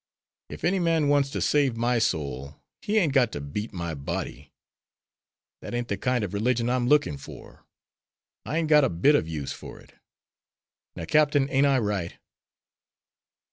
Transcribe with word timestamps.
If 0.49 0.63
any 0.63 0.79
man 0.79 1.09
wants 1.09 1.29
to 1.29 1.41
save 1.41 1.77
my 1.77 1.99
soul 1.99 2.55
he 2.81 2.97
ain't 2.97 3.13
got 3.13 3.31
to 3.33 3.39
beat 3.39 3.71
my 3.71 3.93
body. 3.93 4.51
That 5.61 5.75
ain't 5.75 5.89
the 5.89 5.95
kind 5.99 6.23
of 6.23 6.33
religion 6.33 6.71
I'm 6.71 6.87
looking 6.87 7.17
for. 7.19 7.67
I 8.43 8.57
ain't 8.57 8.67
got 8.67 8.83
a 8.83 8.89
bit 8.89 9.13
of 9.13 9.27
use 9.27 9.53
for 9.53 9.79
it. 9.79 9.93
Now, 10.95 11.05
Captain, 11.05 11.47
ain't 11.51 11.67
I 11.67 11.77
right?" 11.77 12.17